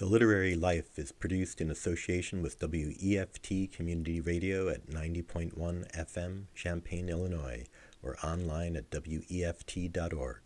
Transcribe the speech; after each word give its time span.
The 0.00 0.06
Literary 0.06 0.54
Life 0.54 0.98
is 0.98 1.12
produced 1.12 1.60
in 1.60 1.70
association 1.70 2.40
with 2.40 2.58
WEFT 2.58 3.70
Community 3.70 4.18
Radio 4.18 4.70
at 4.70 4.86
90.1 4.86 5.52
FM, 5.94 6.44
Champaign, 6.54 7.10
Illinois, 7.10 7.66
or 8.02 8.16
online 8.24 8.76
at 8.76 8.90
WEFT.org. 8.90 10.38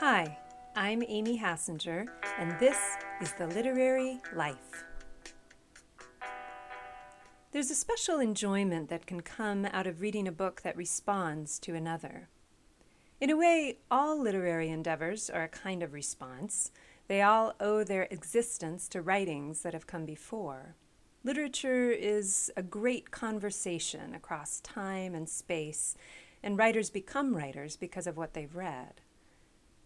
Hi, 0.00 0.38
I'm 0.74 1.02
Amy 1.06 1.38
Hassinger, 1.38 2.06
and 2.38 2.58
this 2.58 2.78
is 3.20 3.34
The 3.34 3.48
Literary 3.48 4.22
Life. 4.34 4.84
There's 7.52 7.70
a 7.70 7.74
special 7.74 8.20
enjoyment 8.20 8.88
that 8.88 9.04
can 9.04 9.20
come 9.20 9.66
out 9.66 9.86
of 9.86 10.00
reading 10.00 10.26
a 10.26 10.32
book 10.32 10.62
that 10.62 10.78
responds 10.78 11.58
to 11.58 11.74
another. 11.74 12.30
In 13.20 13.30
a 13.30 13.36
way, 13.36 13.78
all 13.90 14.16
literary 14.20 14.68
endeavors 14.68 15.28
are 15.28 15.42
a 15.42 15.48
kind 15.48 15.82
of 15.82 15.92
response. 15.92 16.70
They 17.08 17.20
all 17.20 17.52
owe 17.58 17.82
their 17.82 18.04
existence 18.12 18.86
to 18.88 19.02
writings 19.02 19.62
that 19.62 19.72
have 19.72 19.88
come 19.88 20.04
before. 20.04 20.76
Literature 21.24 21.90
is 21.90 22.52
a 22.56 22.62
great 22.62 23.10
conversation 23.10 24.14
across 24.14 24.60
time 24.60 25.16
and 25.16 25.28
space, 25.28 25.96
and 26.44 26.56
writers 26.56 26.90
become 26.90 27.34
writers 27.34 27.76
because 27.76 28.06
of 28.06 28.16
what 28.16 28.34
they've 28.34 28.54
read. 28.54 29.00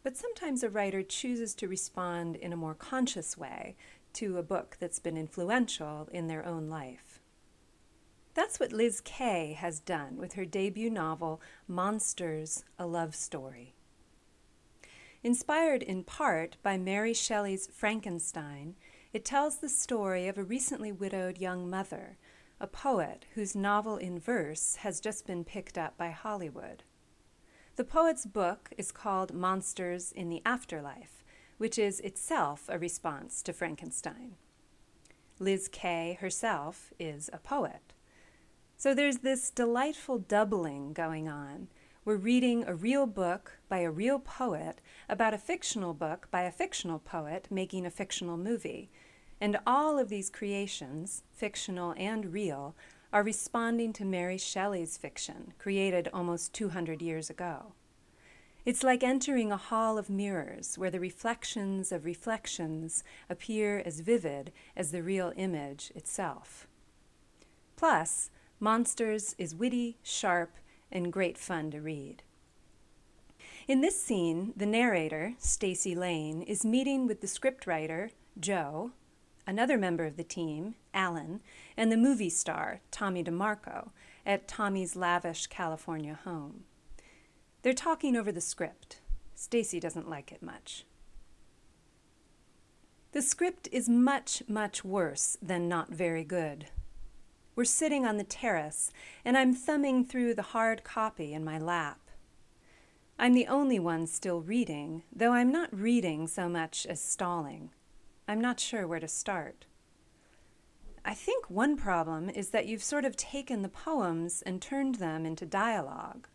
But 0.02 0.18
sometimes 0.18 0.62
a 0.62 0.68
writer 0.68 1.02
chooses 1.02 1.54
to 1.54 1.68
respond 1.68 2.36
in 2.36 2.52
a 2.52 2.56
more 2.56 2.74
conscious 2.74 3.38
way 3.38 3.76
to 4.12 4.36
a 4.36 4.42
book 4.42 4.76
that's 4.78 4.98
been 4.98 5.16
influential 5.16 6.06
in 6.12 6.26
their 6.26 6.44
own 6.44 6.68
life. 6.68 7.21
That's 8.34 8.58
what 8.58 8.72
Liz 8.72 9.02
Kay 9.02 9.52
has 9.58 9.78
done 9.78 10.16
with 10.16 10.34
her 10.34 10.46
debut 10.46 10.88
novel, 10.88 11.42
Monsters 11.68 12.64
A 12.78 12.86
Love 12.86 13.14
Story. 13.14 13.74
Inspired 15.22 15.82
in 15.82 16.02
part 16.02 16.56
by 16.62 16.78
Mary 16.78 17.12
Shelley's 17.12 17.66
Frankenstein, 17.66 18.74
it 19.12 19.24
tells 19.24 19.58
the 19.58 19.68
story 19.68 20.28
of 20.28 20.38
a 20.38 20.42
recently 20.42 20.90
widowed 20.90 21.36
young 21.38 21.68
mother, 21.68 22.16
a 22.58 22.66
poet 22.66 23.26
whose 23.34 23.54
novel 23.54 23.98
in 23.98 24.18
verse 24.18 24.76
has 24.76 24.98
just 24.98 25.26
been 25.26 25.44
picked 25.44 25.76
up 25.76 25.98
by 25.98 26.10
Hollywood. 26.10 26.84
The 27.76 27.84
poet's 27.84 28.24
book 28.24 28.70
is 28.78 28.90
called 28.92 29.34
Monsters 29.34 30.10
in 30.10 30.30
the 30.30 30.42
Afterlife, 30.46 31.22
which 31.58 31.78
is 31.78 32.00
itself 32.00 32.64
a 32.68 32.78
response 32.78 33.42
to 33.42 33.52
Frankenstein. 33.52 34.36
Liz 35.38 35.68
Kay 35.68 36.16
herself 36.20 36.92
is 36.98 37.28
a 37.32 37.38
poet. 37.38 37.91
So 38.82 38.94
there's 38.94 39.18
this 39.18 39.48
delightful 39.48 40.18
doubling 40.18 40.92
going 40.92 41.28
on. 41.28 41.68
We're 42.04 42.16
reading 42.16 42.64
a 42.64 42.74
real 42.74 43.06
book 43.06 43.60
by 43.68 43.78
a 43.78 43.92
real 43.92 44.18
poet 44.18 44.80
about 45.08 45.32
a 45.32 45.38
fictional 45.38 45.94
book 45.94 46.26
by 46.32 46.42
a 46.42 46.50
fictional 46.50 46.98
poet 46.98 47.46
making 47.48 47.86
a 47.86 47.92
fictional 47.92 48.36
movie. 48.36 48.90
And 49.40 49.60
all 49.68 50.00
of 50.00 50.08
these 50.08 50.28
creations, 50.28 51.22
fictional 51.30 51.94
and 51.96 52.32
real, 52.32 52.74
are 53.12 53.22
responding 53.22 53.92
to 53.92 54.04
Mary 54.04 54.36
Shelley's 54.36 54.98
fiction, 54.98 55.52
created 55.60 56.08
almost 56.12 56.52
200 56.52 57.00
years 57.00 57.30
ago. 57.30 57.74
It's 58.64 58.82
like 58.82 59.04
entering 59.04 59.52
a 59.52 59.56
hall 59.56 59.96
of 59.96 60.10
mirrors 60.10 60.76
where 60.76 60.90
the 60.90 60.98
reflections 60.98 61.92
of 61.92 62.04
reflections 62.04 63.04
appear 63.30 63.80
as 63.86 64.00
vivid 64.00 64.50
as 64.76 64.90
the 64.90 65.04
real 65.04 65.32
image 65.36 65.92
itself. 65.94 66.66
Plus, 67.76 68.32
Monsters 68.62 69.34
is 69.38 69.56
witty, 69.56 69.96
sharp, 70.04 70.54
and 70.92 71.12
great 71.12 71.36
fun 71.36 71.72
to 71.72 71.80
read. 71.80 72.22
In 73.66 73.80
this 73.80 74.00
scene, 74.00 74.52
the 74.56 74.66
narrator, 74.66 75.34
Stacy 75.36 75.96
Lane, 75.96 76.42
is 76.42 76.64
meeting 76.64 77.08
with 77.08 77.22
the 77.22 77.26
scriptwriter, 77.26 78.10
Joe, 78.38 78.92
another 79.48 79.76
member 79.76 80.04
of 80.04 80.16
the 80.16 80.22
team, 80.22 80.76
Alan, 80.94 81.40
and 81.76 81.90
the 81.90 81.96
movie 81.96 82.30
star, 82.30 82.82
Tommy 82.92 83.24
DeMarco, 83.24 83.88
at 84.24 84.46
Tommy's 84.46 84.94
lavish 84.94 85.48
California 85.48 86.16
home. 86.22 86.62
They're 87.62 87.72
talking 87.72 88.14
over 88.14 88.30
the 88.30 88.40
script. 88.40 89.00
Stacy 89.34 89.80
doesn't 89.80 90.08
like 90.08 90.30
it 90.30 90.40
much. 90.40 90.86
The 93.10 93.22
script 93.22 93.68
is 93.72 93.88
much, 93.88 94.44
much 94.46 94.84
worse 94.84 95.36
than 95.42 95.68
not 95.68 95.88
very 95.88 96.22
good. 96.22 96.68
We're 97.54 97.64
sitting 97.64 98.06
on 98.06 98.16
the 98.16 98.24
terrace, 98.24 98.90
and 99.24 99.36
I'm 99.36 99.52
thumbing 99.52 100.04
through 100.04 100.34
the 100.34 100.42
hard 100.42 100.84
copy 100.84 101.34
in 101.34 101.44
my 101.44 101.58
lap. 101.58 101.98
I'm 103.18 103.34
the 103.34 103.46
only 103.46 103.78
one 103.78 104.06
still 104.06 104.40
reading, 104.40 105.02
though 105.14 105.32
I'm 105.32 105.52
not 105.52 105.68
reading 105.72 106.26
so 106.26 106.48
much 106.48 106.86
as 106.86 107.00
stalling. 107.00 107.70
I'm 108.26 108.40
not 108.40 108.58
sure 108.58 108.86
where 108.86 109.00
to 109.00 109.08
start. 109.08 109.66
I 111.04 111.12
think 111.12 111.50
one 111.50 111.76
problem 111.76 112.30
is 112.30 112.50
that 112.50 112.66
you've 112.66 112.82
sort 112.82 113.04
of 113.04 113.16
taken 113.16 113.60
the 113.60 113.68
poems 113.68 114.42
and 114.42 114.62
turned 114.62 114.94
them 114.94 115.26
into 115.26 115.44
dialogue. 115.44 116.28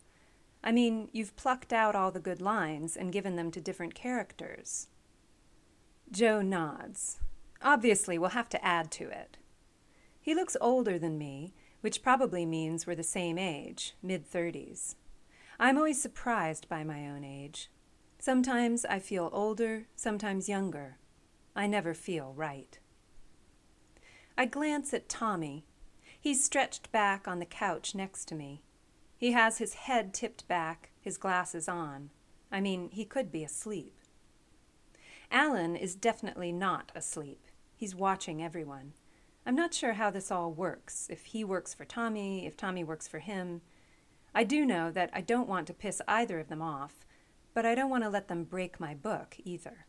I 0.63 0.71
mean, 0.71 1.09
you've 1.13 1.35
plucked 1.35 1.73
out 1.73 1.95
all 1.95 2.11
the 2.11 2.19
good 2.19 2.41
lines 2.41 2.95
and 2.95 3.11
given 3.11 3.37
them 3.37 3.49
to 3.51 3.61
different 3.61 3.95
characters. 3.95 4.87
Joe 6.11 6.41
nods. 6.41 7.19
Obviously, 7.61 8.19
we'll 8.19 8.31
have 8.31 8.49
to 8.49 8.63
add 8.63 8.91
to 8.91 9.09
it. 9.09 9.37
He 10.27 10.35
looks 10.35 10.57
older 10.59 10.99
than 10.99 11.17
me, 11.17 11.53
which 11.79 12.03
probably 12.03 12.45
means 12.45 12.85
we're 12.85 12.95
the 12.95 13.01
same 13.01 13.37
age, 13.37 13.95
mid 14.03 14.29
30s. 14.29 14.95
I'm 15.57 15.77
always 15.77 16.01
surprised 16.01 16.67
by 16.67 16.83
my 16.83 17.07
own 17.07 17.23
age. 17.23 17.71
Sometimes 18.19 18.83
I 18.83 18.99
feel 18.99 19.29
older, 19.31 19.87
sometimes 19.95 20.49
younger. 20.49 20.97
I 21.55 21.65
never 21.65 21.93
feel 21.93 22.33
right. 22.35 22.77
I 24.37 24.47
glance 24.47 24.93
at 24.93 25.07
Tommy. 25.07 25.63
He's 26.19 26.43
stretched 26.43 26.91
back 26.91 27.25
on 27.25 27.39
the 27.39 27.45
couch 27.45 27.95
next 27.95 28.25
to 28.25 28.35
me. 28.35 28.63
He 29.15 29.31
has 29.31 29.59
his 29.59 29.75
head 29.75 30.13
tipped 30.13 30.45
back, 30.49 30.89
his 30.99 31.17
glasses 31.17 31.69
on. 31.69 32.09
I 32.51 32.59
mean, 32.59 32.89
he 32.91 33.05
could 33.05 33.31
be 33.31 33.45
asleep. 33.45 33.97
Alan 35.31 35.77
is 35.77 35.95
definitely 35.95 36.51
not 36.51 36.91
asleep. 36.93 37.47
He's 37.77 37.95
watching 37.95 38.43
everyone. 38.43 38.91
I'm 39.47 39.55
not 39.55 39.73
sure 39.73 39.93
how 39.93 40.09
this 40.09 40.29
all 40.29 40.51
works, 40.51 41.07
if 41.09 41.27
he 41.27 41.45
works 41.45 41.73
for 41.73 41.85
Tommy, 41.85 42.45
if 42.45 42.57
Tommy 42.57 42.83
works 42.83 43.07
for 43.07 43.19
him. 43.19 43.61
I 44.35 44.43
do 44.43 44.65
know 44.65 44.91
that 44.91 45.09
I 45.13 45.21
don't 45.21 45.47
want 45.47 45.67
to 45.67 45.73
piss 45.73 46.01
either 46.05 46.37
of 46.37 46.49
them 46.49 46.61
off, 46.61 47.05
but 47.53 47.65
I 47.65 47.73
don't 47.73 47.89
want 47.89 48.03
to 48.03 48.09
let 48.09 48.27
them 48.27 48.43
break 48.43 48.77
my 48.77 48.93
book 48.93 49.37
either. 49.45 49.85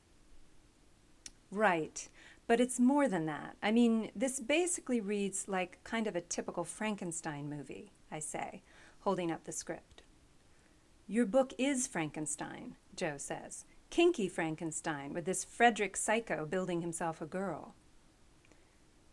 Right, 1.51 2.09
but 2.47 2.61
it's 2.61 2.79
more 2.79 3.09
than 3.09 3.27
that. 3.27 3.57
I 3.61 3.73
mean, 3.73 4.13
this 4.15 4.39
basically 4.39 5.01
reads 5.01 5.49
like 5.49 5.83
kind 5.83 6.07
of 6.07 6.15
a 6.15 6.21
typical 6.21 6.63
Frankenstein 6.63 7.51
movie, 7.51 7.91
I 8.13 8.21
say, 8.21 8.63
holding 9.01 9.33
up 9.33 9.43
the 9.43 9.51
script. 9.51 10.03
Your 11.09 11.27
book 11.27 11.53
is 11.59 11.89
Frankenstein, 11.89 12.77
Joe 12.95 13.17
says. 13.17 13.65
Kinky 13.91 14.29
Frankenstein, 14.29 15.13
with 15.13 15.25
this 15.25 15.43
Frederick 15.43 15.97
psycho 15.97 16.47
building 16.47 16.81
himself 16.81 17.21
a 17.21 17.27
girl. 17.27 17.75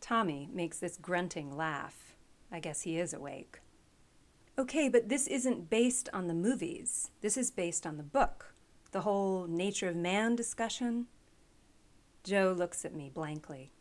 Tommy 0.05 0.47
makes 0.53 0.77
this 0.77 0.97
grunting 0.97 1.57
laugh. 1.57 2.13
I 2.51 2.59
guess 2.59 2.83
he 2.83 2.99
is 2.99 3.11
awake. 3.11 3.61
Okay, 4.55 4.88
but 4.88 5.09
this 5.09 5.25
isn't 5.25 5.71
based 5.71 6.09
on 6.13 6.27
the 6.27 6.35
movies. 6.35 7.09
This 7.21 7.35
is 7.38 7.49
based 7.49 7.88
on 7.88 7.97
the 7.97 8.03
book. 8.03 8.53
The 8.91 9.01
whole 9.01 9.47
nature 9.47 9.89
of 9.89 9.95
man 9.95 10.35
discussion. 10.35 11.07
Joe 12.23 12.53
looks 12.55 12.85
at 12.85 12.93
me 12.93 13.09
blankly. 13.11 13.71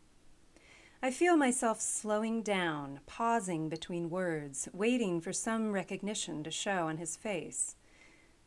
I 0.99 1.11
feel 1.11 1.37
myself 1.37 1.79
slowing 1.79 2.41
down, 2.41 3.01
pausing 3.05 3.69
between 3.69 4.09
words, 4.09 4.67
waiting 4.73 5.21
for 5.21 5.31
some 5.31 5.73
recognition 5.73 6.43
to 6.43 6.49
show 6.49 6.87
on 6.87 6.97
his 6.97 7.15
face. 7.15 7.75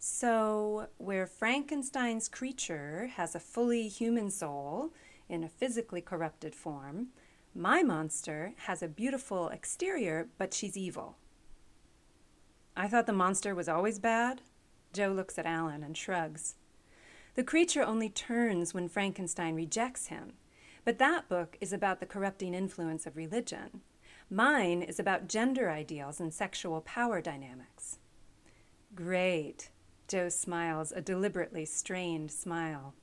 So, 0.01 0.89
where 0.97 1.29
Frankenstein's 1.29 2.29
creature 2.29 3.13
has 3.15 3.37
a 3.37 3.41
fully 3.41 3.87
human 3.87 4.33
soul 4.33 4.93
in 5.29 5.45
a 5.45 5.49
physically 5.49 6.01
corrupted 6.01 6.57
form, 6.57 7.11
my 7.59 7.83
monster 7.83 8.53
has 8.67 8.85
a 8.85 8.89
beautiful 8.89 9.49
exterior, 9.49 10.29
but 10.39 10.55
she's 10.55 10.77
evil. 10.77 11.17
I 12.77 12.87
thought 12.87 13.07
the 13.07 13.13
monster 13.13 13.53
was 13.53 13.69
always 13.69 13.99
bad. 13.99 14.43
Joe 14.93 15.09
looks 15.09 15.39
at 15.39 15.47
Alan 15.47 15.83
and 15.83 15.97
shrugs. 15.97 16.55
The 17.35 17.43
creature 17.43 17.83
only 17.83 18.09
turns 18.09 18.75
when 18.75 18.89
Frankenstein 18.89 19.57
rejects 19.57 20.07
him. 20.07 20.35
But 20.85 20.99
that 20.99 21.29
book 21.29 21.59
is 21.61 21.73
about 21.73 21.99
the 21.99 22.07
corrupting 22.07 22.55
influence 22.55 23.07
of 23.07 23.17
religion. 23.17 23.81
Mine 24.31 24.81
is 24.81 25.01
about 25.01 25.29
gender 25.29 25.69
ideals 25.69 26.21
and 26.21 26.33
sexual 26.33 26.81
power 26.83 27.21
dynamics. 27.21 27.99
Great. 28.95 29.71
Joe 30.07 30.29
smiles, 30.29 30.93
a 30.93 31.01
deliberately 31.01 31.65
strained 31.65 32.31
smile. 32.31 32.95